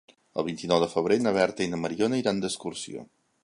[0.41, 3.09] El vint-i-nou de febrer na Berta i na Mariona iran d'excursió.